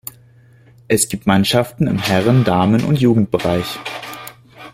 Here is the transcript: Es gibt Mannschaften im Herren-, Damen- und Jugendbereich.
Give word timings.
Es 0.87 1.09
gibt 1.09 1.27
Mannschaften 1.27 1.85
im 1.85 1.99
Herren-, 1.99 2.43
Damen- 2.43 2.83
und 2.85 2.99
Jugendbereich. 2.99 3.77